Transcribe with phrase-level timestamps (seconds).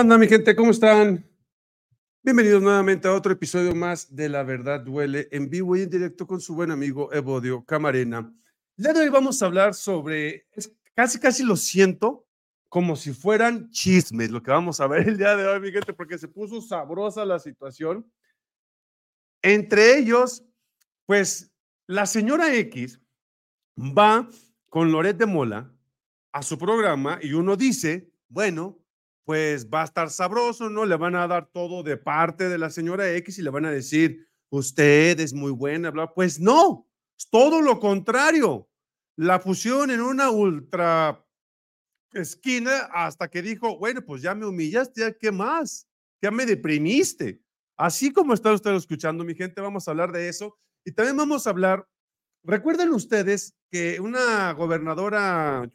[0.00, 0.56] onda, mi gente?
[0.56, 1.24] ¿Cómo están?
[2.20, 6.26] Bienvenidos nuevamente a otro episodio más de La Verdad Duele, en vivo y en directo
[6.26, 8.34] con su buen amigo Evodio Camarena.
[8.76, 10.48] El día de hoy vamos a hablar sobre,
[10.94, 12.26] casi casi lo siento,
[12.68, 15.92] como si fueran chismes, lo que vamos a ver el día de hoy, mi gente,
[15.92, 18.10] porque se puso sabrosa la situación.
[19.42, 20.44] Entre ellos,
[21.06, 21.52] pues
[21.86, 23.00] la señora X
[23.78, 24.28] va
[24.68, 25.72] con Loret de Mola
[26.32, 28.83] a su programa y uno dice, bueno,
[29.24, 30.84] pues va a estar sabroso, ¿no?
[30.84, 33.70] Le van a dar todo de parte de la señora X y le van a
[33.70, 36.12] decir, usted es muy buena, bla.
[36.12, 36.86] Pues no,
[37.18, 38.68] es todo lo contrario.
[39.16, 41.24] La fusión en una ultra
[42.12, 45.88] esquina hasta que dijo, bueno, pues ya me humillaste, ¿qué más?
[46.22, 47.40] Ya me deprimiste.
[47.76, 50.58] Así como está usted escuchando, mi gente, vamos a hablar de eso.
[50.84, 51.88] Y también vamos a hablar,
[52.44, 55.68] recuerden ustedes que una gobernadora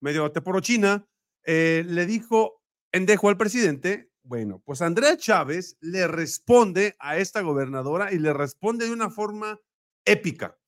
[0.00, 1.06] medio teporochina
[1.50, 2.60] eh, le dijo
[2.92, 8.84] endejo al presidente, bueno, pues Andrea Chávez le responde a esta gobernadora y le responde
[8.84, 9.58] de una forma
[10.04, 10.58] épica.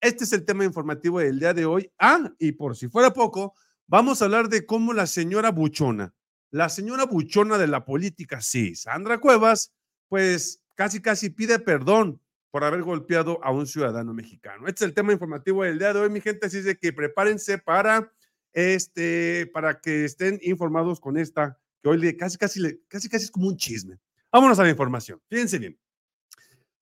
[0.00, 1.92] Este es el tema informativo del día de hoy.
[1.98, 3.54] Ah, y por si fuera poco,
[3.86, 6.14] vamos a hablar de cómo la señora Buchona,
[6.50, 9.74] la señora Buchona de la política, sí, Sandra Cuevas,
[10.08, 12.18] pues casi casi pide perdón
[12.50, 14.68] por haber golpeado a un ciudadano mexicano.
[14.68, 17.58] Este es el tema informativo del día de hoy, mi gente, así es que prepárense
[17.58, 18.10] para
[18.52, 23.48] este, para que estén informados con esta, que hoy casi, casi, casi, casi es como
[23.48, 23.98] un chisme.
[24.32, 25.20] Vámonos a la información.
[25.28, 25.78] Fíjense bien.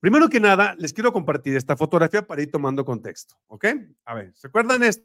[0.00, 3.66] Primero que nada, les quiero compartir esta fotografía para ir tomando contexto, ¿ok?
[4.04, 5.04] A ver, ¿se acuerdan esto?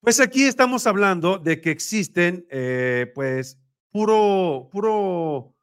[0.00, 3.58] Pues aquí estamos hablando de que existen, eh, pues,
[3.90, 5.56] puro, puro,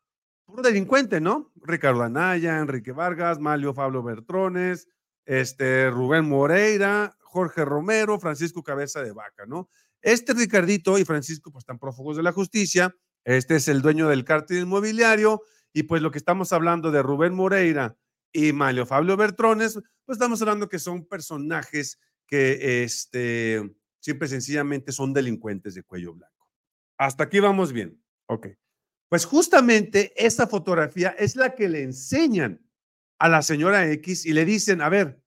[0.45, 1.53] puro delincuente, ¿no?
[1.61, 4.89] Ricardo Anaya, Enrique Vargas, Malio Pablo Bertrones,
[5.25, 9.69] este, Rubén Moreira, Jorge Romero, Francisco Cabeza de Vaca, ¿no?
[10.01, 14.25] Este Ricardito y Francisco pues están prófugos de la justicia, este es el dueño del
[14.25, 15.41] cártel inmobiliario
[15.71, 17.97] y pues lo que estamos hablando de Rubén Moreira
[18.31, 25.13] y Malio Fabio Bertrones, pues estamos hablando que son personajes que este, siempre sencillamente son
[25.13, 26.49] delincuentes de cuello blanco.
[26.97, 28.01] Hasta aquí vamos bien.
[28.27, 28.47] Ok.
[29.09, 32.59] Pues justamente esa fotografía es la que le enseñan
[33.23, 35.17] a la señora X y le dicen, a ver,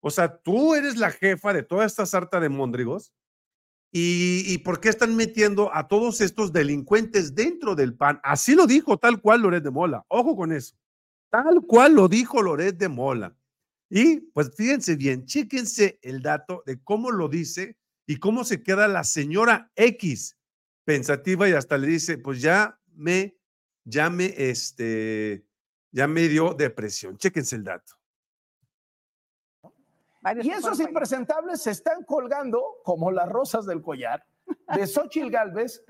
[0.00, 3.12] o sea, tú eres la jefa de toda esta sarta de móndrigos.
[3.90, 8.20] ¿Y, por qué están metiendo a todos estos delincuentes dentro del PAN?
[8.22, 10.04] Así lo dijo tal cual Loret de Mola.
[10.06, 10.76] Ojo con eso.
[11.30, 13.36] Tal cual lo dijo Loret de Mola.
[13.90, 17.76] Y pues fíjense bien, chéquense el dato de cómo lo dice
[18.06, 20.38] y cómo se queda la señora X
[20.84, 23.36] pensativa y hasta le dice, pues ya me,
[23.84, 25.44] ya me, este,
[25.92, 27.16] ya me dio depresión.
[27.16, 27.94] Chéquense el dato
[30.42, 34.24] y esos impresentables se están colgando como las rosas del collar
[34.74, 35.82] de Xochitl Galvez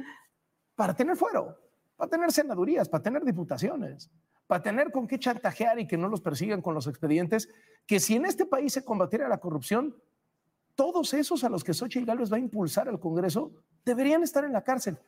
[0.74, 1.58] para tener fuero,
[1.96, 4.10] para tener senadurías, para tener diputaciones,
[4.46, 7.48] para tener con qué chantajear y que no los persigan con los expedientes,
[7.86, 9.94] que si en este país se combatiera la corrupción,
[10.74, 13.52] todos esos a los que Xochitl Galvez va a impulsar al Congreso
[13.84, 14.98] deberían estar en la cárcel.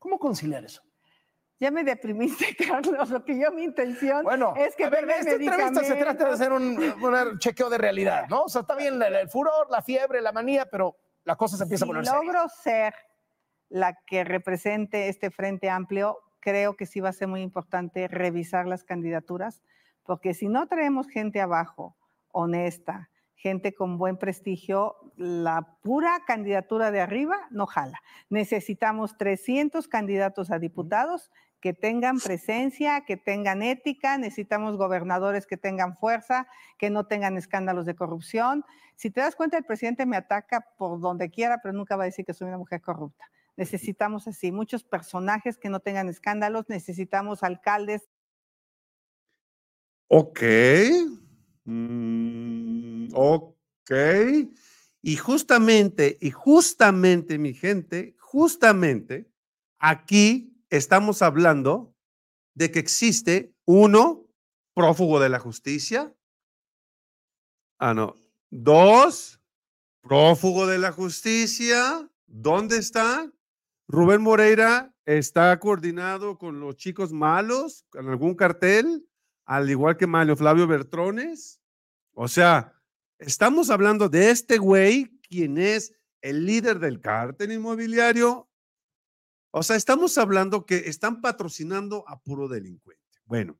[0.00, 0.82] ¿Cómo conciliar eso?
[1.58, 5.32] Ya me deprimiste, Carlos, lo que yo mi intención bueno, es que a ver, esta
[5.32, 8.42] entrevista se trata de hacer un, chequeo de realidad, ¿no?
[8.42, 11.84] O sea, está bien el, furor, la fiebre, la manía, pero la cosa se empieza
[11.84, 12.94] a poner Si logro ser
[13.68, 18.66] la que represente este frente amplio, creo que sí va a ser muy importante revisar
[18.66, 19.62] las candidaturas,
[20.04, 21.96] porque si no traemos gente abajo,
[22.30, 28.00] honesta, gente con buen prestigio, la pura candidatura de arriba no jala.
[28.28, 31.30] Necesitamos 300 candidatos a diputados
[31.60, 36.46] que tengan presencia, que tengan ética, necesitamos gobernadores que tengan fuerza,
[36.78, 38.64] que no tengan escándalos de corrupción.
[38.94, 42.06] Si te das cuenta, el presidente me ataca por donde quiera, pero nunca va a
[42.06, 43.24] decir que soy una mujer corrupta.
[43.56, 48.08] Necesitamos así, muchos personajes que no tengan escándalos, necesitamos alcaldes.
[50.08, 50.40] Ok.
[51.64, 53.92] Mm, ok.
[55.02, 59.30] Y justamente, y justamente, mi gente, justamente
[59.78, 61.94] aquí estamos hablando
[62.54, 64.26] de que existe uno,
[64.74, 66.14] prófugo de la justicia.
[67.78, 68.14] Ah, no.
[68.50, 69.40] Dos,
[70.00, 72.10] prófugo de la justicia.
[72.26, 73.30] ¿Dónde está?
[73.88, 79.08] Rubén Moreira está coordinado con los chicos malos, con algún cartel,
[79.44, 81.60] al igual que Mario Flavio Bertrones.
[82.12, 82.74] O sea,
[83.18, 88.48] estamos hablando de este güey, quien es el líder del cártel inmobiliario
[89.58, 93.02] o sea, estamos hablando que están patrocinando a puro delincuente.
[93.24, 93.58] Bueno,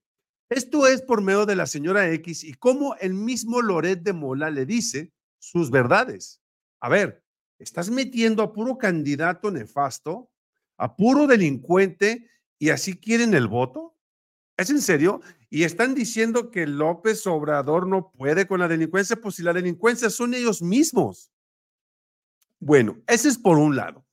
[0.51, 4.51] esto es por medio de la señora X y cómo el mismo Loret de Mola
[4.51, 6.43] le dice sus verdades.
[6.81, 7.25] A ver,
[7.59, 10.31] estás metiendo a puro candidato nefasto,
[10.77, 12.29] a puro delincuente
[12.59, 13.97] y así quieren el voto.
[14.59, 15.23] ¿Es en serio?
[15.49, 20.11] Y están diciendo que López Obrador no puede con la delincuencia, pues si la delincuencia
[20.11, 21.33] son ellos mismos.
[22.61, 24.06] Bueno, ese es por un lado.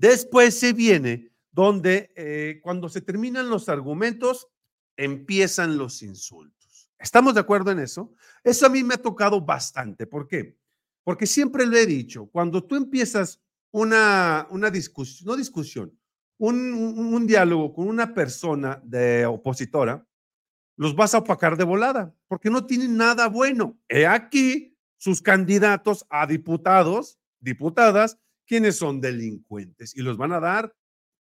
[0.00, 4.48] Después se viene donde eh, cuando se terminan los argumentos,
[4.96, 6.90] empiezan los insultos.
[6.98, 8.14] ¿Estamos de acuerdo en eso?
[8.42, 10.06] Eso a mí me ha tocado bastante.
[10.06, 10.56] ¿Por qué?
[11.04, 13.42] Porque siempre lo he dicho, cuando tú empiezas
[13.72, 15.94] una, una discusión, no discusión,
[16.38, 20.06] un, un, diálogo con una persona de opositora,
[20.76, 23.78] los vas a opacar de volada, porque no tienen nada bueno.
[23.86, 28.18] He aquí sus candidatos a diputados, diputadas,
[28.50, 30.74] quienes son delincuentes y los van a dar,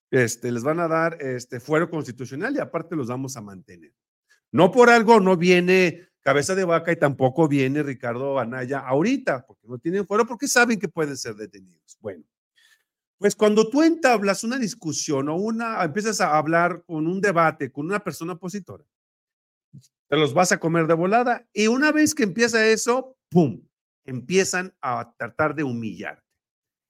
[0.10, 3.94] este, les van a dar este fuero constitucional y aparte los vamos a mantener.
[4.52, 9.68] No por algo no viene cabeza de vaca y tampoco viene Ricardo Anaya ahorita, porque
[9.68, 12.00] no tienen fuero, porque saben que pueden ser detenidos.
[12.00, 12.24] Bueno,
[13.20, 17.86] pues cuando tú entablas una discusión o una, empiezas a hablar con un debate con
[17.86, 18.86] una persona opositora,
[20.08, 23.62] te los vas a comer de volada y una vez que empieza eso, ¡pum!
[24.04, 26.23] Empiezan a tratar de humillarte.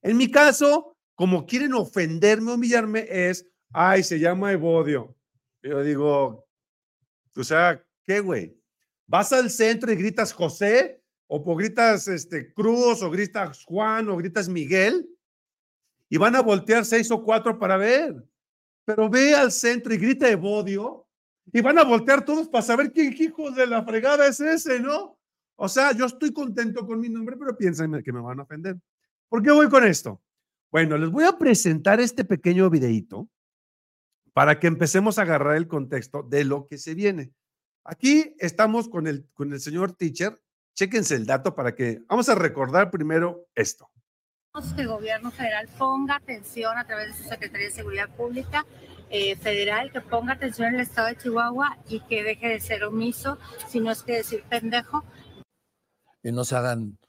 [0.03, 5.15] En mi caso, como quieren ofenderme, humillarme, es, ay, se llama Evodio.
[5.61, 6.45] Yo digo,
[7.35, 8.55] o sea, ¿qué, güey?
[9.07, 14.49] Vas al centro y gritas José, o gritas este, Cruz, o gritas Juan, o gritas
[14.49, 15.09] Miguel,
[16.09, 18.23] y van a voltear seis o cuatro para ver.
[18.85, 21.07] Pero ve al centro y grita Evodio,
[21.51, 25.17] y van a voltear todos para saber quién hijo de la fregada es ese, ¿no?
[25.55, 28.77] O sea, yo estoy contento con mi nombre, pero piensan que me van a ofender.
[29.33, 30.21] ¿Por qué voy con esto?
[30.71, 33.27] Bueno, les voy a presentar este pequeño videito
[34.31, 37.33] para que empecemos a agarrar el contexto de lo que se viene.
[37.83, 40.39] Aquí estamos con el, con el señor teacher.
[40.75, 43.89] Chéquense el dato para que vamos a recordar primero esto.
[44.75, 48.67] Que el gobierno federal ponga atención a través de su Secretaría de Seguridad Pública
[49.09, 52.83] eh, federal, que ponga atención en el estado de Chihuahua y que deje de ser
[52.83, 55.03] omiso, si no es que decir pendejo.
[56.21, 56.99] Y no se hagan.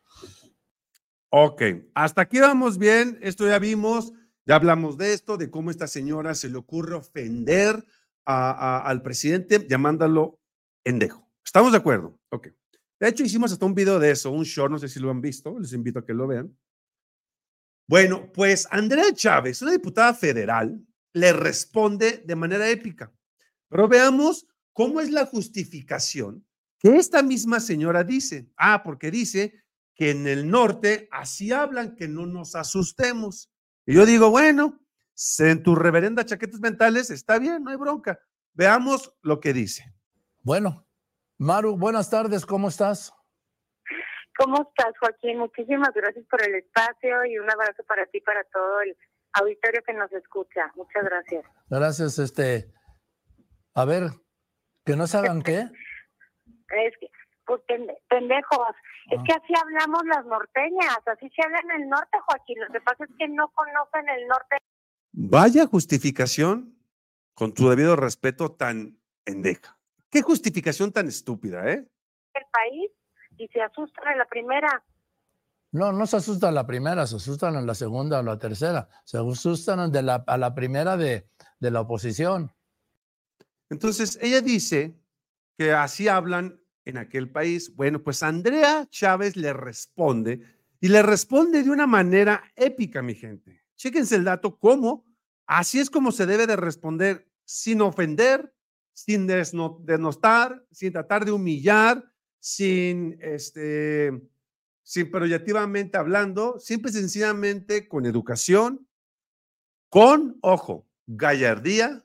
[1.37, 1.63] Ok,
[1.95, 3.19] hasta aquí vamos bien.
[3.21, 4.13] Esto ya vimos,
[4.47, 7.85] ya hablamos de esto, de cómo esta señora se le ocurre ofender
[8.25, 10.41] al presidente llamándolo
[10.85, 11.29] endejo.
[11.45, 12.21] ¿Estamos de acuerdo?
[12.31, 12.51] Ok.
[13.01, 15.21] De hecho, hicimos hasta un video de eso, un short, no sé si lo han
[15.21, 16.57] visto, les invito a que lo vean.
[17.89, 23.13] Bueno, pues Andrea Chávez, una diputada federal, le responde de manera épica.
[23.69, 26.47] Pero veamos cómo es la justificación
[26.79, 28.53] que esta misma señora dice.
[28.57, 29.64] Ah, porque dice
[29.95, 33.51] que en el norte así hablan, que no nos asustemos.
[33.87, 34.81] Y yo digo, bueno,
[35.39, 38.19] en tus reverenda chaquetas mentales está bien, no hay bronca.
[38.53, 39.85] Veamos lo que dice.
[40.41, 40.87] Bueno,
[41.39, 43.13] Maru, buenas tardes, ¿cómo estás?
[44.37, 45.39] ¿Cómo estás, Joaquín?
[45.39, 48.97] Muchísimas gracias por el espacio y un abrazo para ti, para todo el
[49.33, 50.73] auditorio que nos escucha.
[50.75, 51.45] Muchas gracias.
[51.69, 52.73] Gracias, este.
[53.75, 54.11] A ver,
[54.85, 55.69] ¿que no saben qué?
[56.77, 57.04] Es que,
[57.47, 57.61] pues,
[58.09, 58.69] pendejos.
[59.11, 59.25] Es ah.
[59.27, 62.59] que así hablamos las norteñas, así se habla en el norte, Joaquín.
[62.61, 64.57] Lo que pasa es que no conocen el norte.
[65.13, 66.77] Vaya justificación,
[67.35, 69.79] con tu debido respeto, tan endeja.
[70.11, 71.87] Qué justificación tan estúpida, ¿eh?
[72.35, 72.91] El país
[73.39, 74.85] y se asustan en la primera.
[75.73, 78.89] No, no se asustan en la primera, se asustan en la segunda o la tercera.
[79.05, 82.53] Se asustan de la, a la primera de, de la oposición.
[83.71, 84.95] Entonces, ella dice
[85.59, 87.75] que así hablan en aquel país.
[87.75, 90.41] Bueno, pues Andrea Chávez le responde
[90.81, 93.63] y le responde de una manera épica, mi gente.
[93.77, 95.07] Chéquense el dato, cómo,
[95.47, 98.55] así es como se debe de responder sin ofender,
[98.93, 102.05] sin denostar, sin tratar de humillar,
[102.39, 104.13] sin, este,
[104.83, 108.87] sin proyectivamente hablando, simple sencillamente con educación,
[109.89, 112.05] con, ojo, gallardía,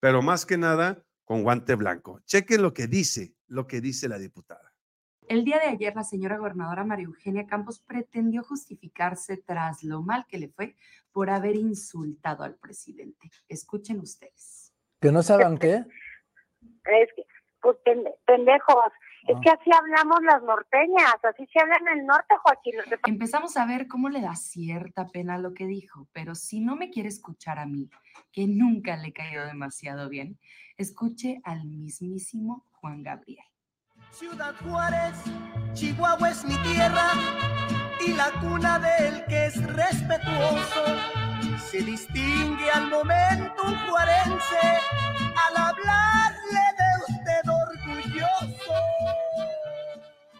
[0.00, 2.20] pero más que nada con guante blanco.
[2.24, 4.72] Chequen lo que dice, lo que dice la diputada.
[5.28, 10.24] El día de ayer, la señora gobernadora María Eugenia Campos pretendió justificarse tras lo mal
[10.28, 10.76] que le fue
[11.10, 13.30] por haber insultado al presidente.
[13.48, 14.72] Escuchen ustedes.
[15.00, 15.84] ¿Que no saben qué?
[16.84, 17.26] Es que,
[17.60, 17.76] pues
[18.24, 18.92] pendejos,
[19.26, 22.74] es que así hablamos las norteñas, así se habla en el norte, Joaquín.
[23.06, 26.90] Empezamos a ver cómo le da cierta pena lo que dijo, pero si no me
[26.90, 27.90] quiere escuchar a mí,
[28.32, 30.38] que nunca le he caído demasiado bien,
[30.76, 33.44] escuche al mismísimo Juan Gabriel.
[34.10, 35.16] Ciudad Juárez,
[35.74, 37.10] Chihuahua es mi tierra
[38.06, 40.84] y la cuna del que es respetuoso.
[41.58, 44.75] Se distingue al momento un juarense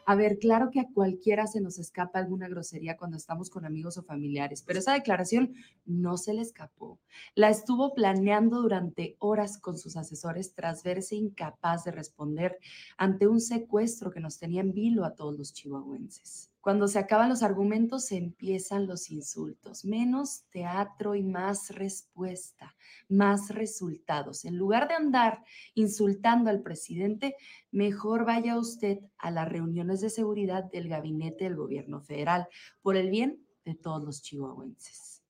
[0.07, 3.99] A ver, claro que a cualquiera se nos escapa alguna grosería cuando estamos con amigos
[3.99, 6.99] o familiares, pero esa declaración no se le escapó.
[7.35, 12.59] La estuvo planeando durante horas con sus asesores tras verse incapaz de responder
[12.97, 16.51] ante un secuestro que nos tenía en vilo a todos los chihuahuenses.
[16.67, 19.85] Cuando se acaban los argumentos, empiezan los insultos.
[19.85, 22.75] Menos teatro y más respuesta,
[23.09, 24.45] más resultados.
[24.45, 25.45] En lugar de andar
[25.75, 27.37] insultando al presidente,
[27.71, 32.49] mejor vaya usted a las reuniones de seguridad del gabinete del gobierno federal
[32.83, 35.23] por el bien de todos los chihuahuenses.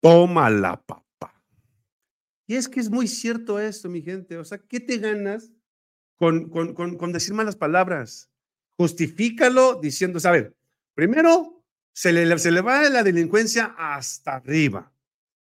[0.00, 1.42] Toma la papa.
[2.46, 4.38] Y es que es muy cierto esto, mi gente.
[4.38, 5.50] O sea, ¿qué te ganas
[6.14, 8.31] con, con, con decir malas palabras?
[8.76, 10.56] Justifícalo diciendo, a ver,
[10.94, 14.92] primero se le, se le va la delincuencia hasta arriba.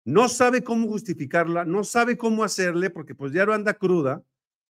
[0.04, 4.24] No sabe cómo justificarla, no sabe cómo hacerle, porque pues ya no anda cruda,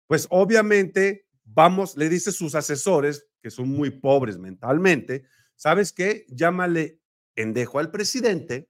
[0.08, 5.24] pues obviamente vamos, le dice sus asesores, que son muy pobres mentalmente,
[5.56, 6.26] ¿sabes qué?
[6.30, 7.00] Llámale
[7.36, 8.70] endejo al presidente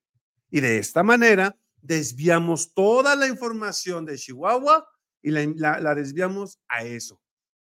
[0.50, 4.88] y de esta manera desviamos toda la información de Chihuahua
[5.24, 7.22] y la desviamos a eso,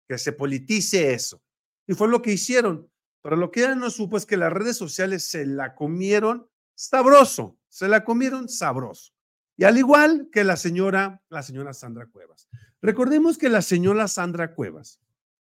[0.07, 1.41] que se politice eso.
[1.87, 2.89] Y fue lo que hicieron.
[3.21, 7.57] Pero lo que ella no supo es que las redes sociales se la comieron sabroso,
[7.67, 9.13] se la comieron sabroso.
[9.57, 12.49] Y al igual que la señora, la señora Sandra Cuevas.
[12.81, 14.99] Recordemos que la señora Sandra Cuevas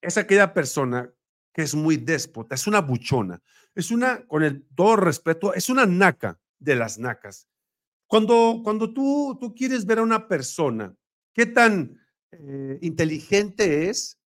[0.01, 1.13] es aquella persona
[1.53, 3.41] que es muy déspota, es una buchona,
[3.75, 7.47] es una, con el todo respeto, es una naca de las nacas.
[8.07, 10.93] Cuando, cuando tú, tú quieres ver a una persona,
[11.33, 11.97] qué tan
[12.31, 14.19] eh, inteligente es,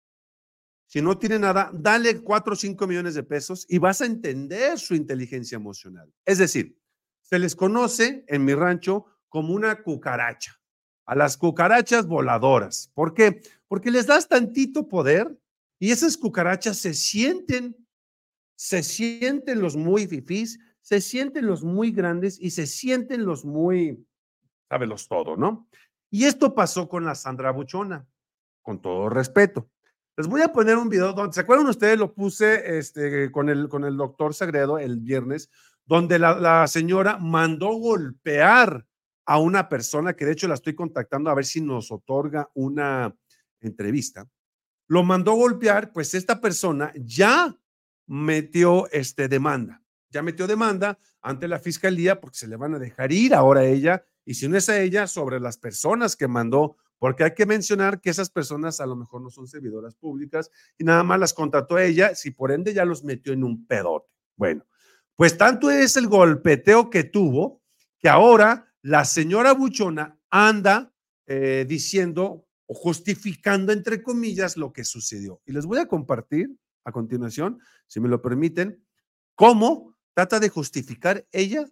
[0.96, 4.80] si no tiene nada, dale 4 o 5 millones de pesos y vas a entender
[4.80, 6.10] su inteligencia emocional.
[6.24, 6.80] Es decir,
[7.22, 10.58] se les conoce en mi rancho como una cucaracha,
[11.06, 12.94] a las cucarachas voladoras.
[12.94, 13.42] ¿Por qué?
[13.68, 15.38] Porque les das tantito poder
[15.80, 17.76] y esas cucarachas se sienten,
[18.56, 24.08] se sienten los muy fifís, se sienten los muy grandes y se sienten los muy,
[24.70, 25.68] sábelos todo, ¿no?
[26.10, 28.08] Y esto pasó con la Sandra Buchona,
[28.62, 29.70] con todo respeto.
[30.18, 32.00] Les voy a poner un video donde, ¿se acuerdan ustedes?
[32.00, 35.50] Lo puse este, con, el, con el doctor Sagredo el viernes,
[35.86, 38.86] donde la, señora mandó golpear
[39.26, 43.14] a una persona que de hecho la estoy contactando a ver si nos otorga una
[43.60, 44.26] entrevista.
[44.88, 47.54] Lo mandó golpear, pues esta persona ya
[48.08, 53.12] metió este, demanda, ya metió demanda ante la fiscalía porque se le van a dejar
[53.12, 56.78] ir ahora a ella y si no es a ella, sobre las personas que mandó
[57.00, 60.84] porque hay que mencionar que esas personas a lo mejor no son servidoras públicas y
[60.84, 64.08] nada más las contrató ella, si por ende ya los metió en un pedote.
[64.36, 64.66] Bueno,
[65.16, 67.62] pues tanto es el golpeteo que tuvo
[68.00, 70.94] que ahora la señora Buchona anda
[71.28, 75.42] eh, diciendo o justificando, entre comillas, lo que sucedió.
[75.46, 78.84] Y les voy a compartir a continuación, si me lo permiten,
[79.36, 81.66] cómo trata de justificar ella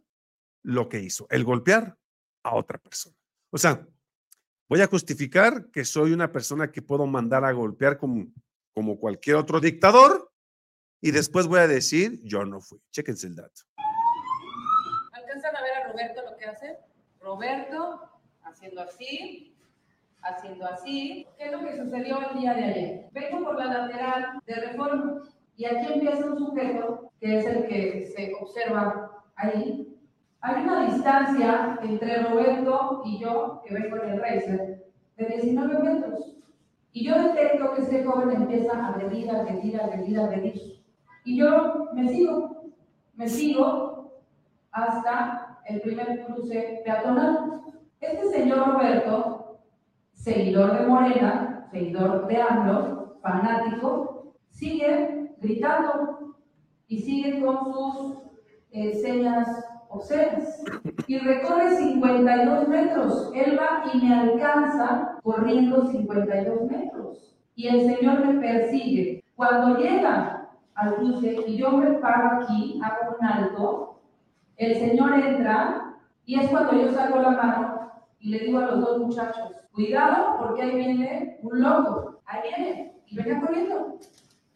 [0.64, 1.98] lo que hizo, el golpear
[2.44, 3.16] a otra persona.
[3.52, 3.88] O sea,
[4.70, 8.28] Voy a justificar que soy una persona que puedo mandar a golpear como,
[8.74, 10.32] como cualquier otro dictador
[11.02, 12.80] y después voy a decir, yo no fui.
[12.92, 13.62] Chéquense el dato.
[15.12, 16.78] ¿Alcanzan a ver a Roberto lo que hace?
[17.20, 18.10] Roberto
[18.44, 19.54] haciendo así,
[20.22, 21.28] haciendo así.
[21.38, 23.10] ¿Qué es lo que sucedió el día de ayer?
[23.12, 25.24] Vengo por la lateral de reforma
[25.58, 29.83] y aquí empieza un sujeto que es el que se observa ahí,
[30.44, 34.84] hay una distancia entre Roberto y yo, que vengo en el racer,
[35.16, 36.36] de 19 metros.
[36.92, 40.84] Y yo detecto que ese joven empieza a agredir, a agredir, a agredir, a agredir.
[41.24, 42.74] Y yo me sigo,
[43.16, 44.22] me sigo
[44.72, 47.62] hasta el primer cruce peatonal.
[48.02, 49.60] Este señor Roberto,
[50.12, 56.36] seguidor de Morena, seguidor de AMLO, fanático, sigue gritando
[56.90, 58.18] y sigue con sus
[58.72, 59.48] eh, señas
[59.94, 60.64] observas.
[61.08, 63.32] Y recorre 52 metros.
[63.34, 67.36] Él va y me alcanza corriendo 52 metros.
[67.56, 69.24] Y el Señor me persigue.
[69.36, 74.00] Cuando llega al cruce y yo me paro aquí, hago un alto,
[74.58, 75.96] el Señor entra
[76.26, 80.38] y es cuando yo saco la mano y le digo a los dos muchachos, cuidado
[80.40, 84.00] porque ahí viene un loco, ahí viene y venga corriendo.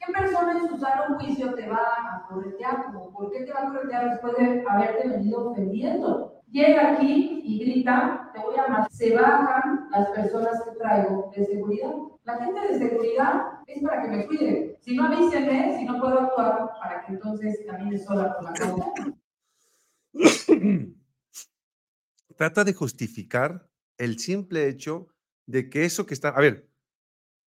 [0.08, 2.94] ¿Qué persona en su sano juicio te va a corretear?
[2.94, 6.42] ¿Por qué te va a corretear después de haberte venido ofendiendo?
[6.50, 8.90] Llega aquí y grita, te voy a matar.
[8.90, 11.92] Se bajan las personas que traigo de seguridad.
[12.24, 14.78] La gente de seguridad es para que me cuide.
[14.80, 18.84] Si no, avísenme, si no puedo actuar, para que entonces camine sola por la calle.
[22.38, 25.10] Trata de justificar el simple hecho
[25.48, 26.30] de que eso que está...
[26.30, 26.70] A ver,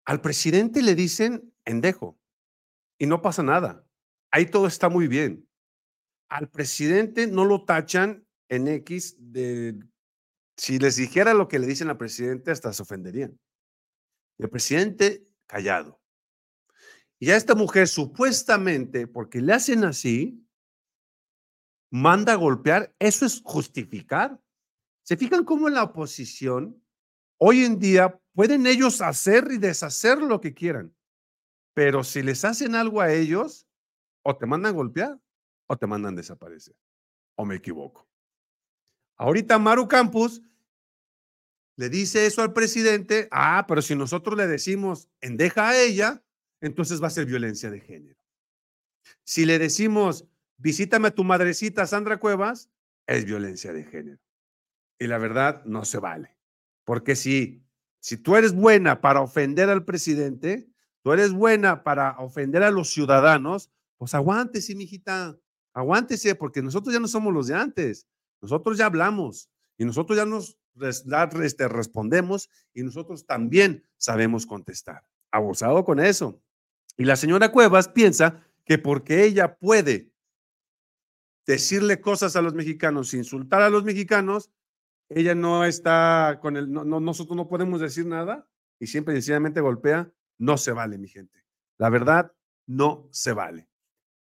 [0.04, 2.18] al presidente le dicen endejo.
[3.02, 3.85] Y no pasa nada.
[4.30, 5.49] Ahí todo está muy bien.
[6.28, 9.76] Al presidente no lo tachan en X de...
[10.56, 13.37] Si les dijera lo que le dicen al presidente, hasta se ofenderían.
[14.38, 16.00] El presidente callado.
[17.18, 20.47] Y a esta mujer supuestamente, porque le hacen así,
[21.90, 24.40] manda a golpear, eso es justificar.
[25.02, 26.80] ¿Se fijan cómo en la oposición
[27.37, 30.94] hoy en día pueden ellos hacer y deshacer lo que quieran?
[31.75, 33.67] Pero si les hacen algo a ellos,
[34.23, 35.19] o te mandan golpear
[35.67, 36.76] o te mandan desaparecer.
[37.37, 38.09] ¿O me equivoco?
[39.17, 40.43] Ahorita Maru Campus
[41.76, 46.23] le dice eso al presidente, ah, pero si nosotros le decimos endeja a ella,
[46.61, 48.21] entonces va a ser violencia de género.
[49.25, 50.26] Si le decimos
[50.62, 52.71] visítame a tu madrecita Sandra Cuevas,
[53.07, 54.21] es violencia de género.
[54.99, 56.37] Y la verdad no se vale.
[56.85, 57.64] Porque si,
[58.00, 60.72] si tú eres buena para ofender al presidente,
[61.02, 65.38] tú eres buena para ofender a los ciudadanos, pues aguántese, mijita,
[65.73, 68.06] aguántese, porque nosotros ya no somos los de antes.
[68.40, 75.04] Nosotros ya hablamos y nosotros ya nos respondemos y nosotros también sabemos contestar.
[75.30, 76.42] Abusado con eso.
[76.97, 80.12] Y la señora Cuevas piensa que porque ella puede
[81.47, 84.50] decirle cosas a los mexicanos, insultar a los mexicanos,
[85.09, 90.11] ella no está con el, no, nosotros no podemos decir nada y siempre sencillamente golpea,
[90.42, 91.44] no se vale, mi gente.
[91.78, 92.32] La verdad,
[92.66, 93.68] no se vale.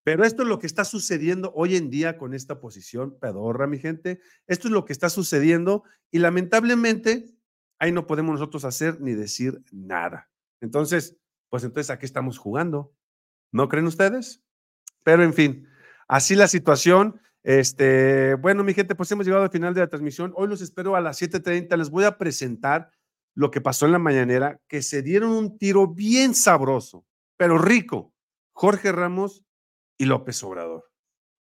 [0.03, 3.79] Pero esto es lo que está sucediendo hoy en día con esta posición pedorra, mi
[3.79, 4.19] gente.
[4.45, 7.25] Esto es lo que está sucediendo y lamentablemente
[7.79, 10.29] ahí no podemos nosotros hacer ni decir nada.
[10.61, 11.17] Entonces,
[11.49, 12.93] pues entonces, ¿a qué estamos jugando?
[13.51, 14.43] ¿No creen ustedes?
[15.03, 15.67] Pero en fin,
[16.07, 17.19] así la situación.
[17.41, 20.33] Este, bueno, mi gente, pues hemos llegado al final de la transmisión.
[20.35, 21.75] Hoy los espero a las 7:30.
[21.77, 22.91] Les voy a presentar
[23.35, 27.05] lo que pasó en la mañanera, que se dieron un tiro bien sabroso,
[27.37, 28.13] pero rico.
[28.53, 29.43] Jorge Ramos
[29.97, 30.91] y López Obrador,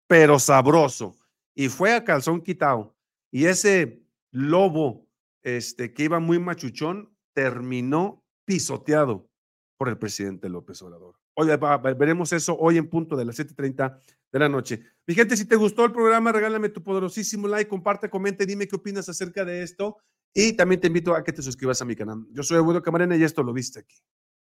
[0.08, 1.16] pero sabroso.
[1.54, 2.96] Y fue a calzón quitado.
[3.30, 5.06] Y ese lobo
[5.42, 9.28] este, que iba muy machuchón terminó pisoteado
[9.76, 11.16] por el presidente López Obrador.
[11.34, 11.48] Hoy
[11.96, 14.00] veremos eso hoy en punto de las 7:30
[14.32, 14.84] de la noche.
[15.06, 18.76] Mi gente, si te gustó el programa, regálame tu poderosísimo like, comparte, comenta dime qué
[18.76, 19.98] opinas acerca de esto.
[20.34, 22.26] Y también te invito a que te suscribas a mi canal.
[22.32, 23.96] Yo soy Eduardo Camarena y esto lo viste aquí.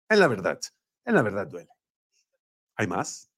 [0.09, 0.61] En la verdad,
[1.05, 1.70] en la verdad duele.
[2.75, 3.31] ¿Hay más?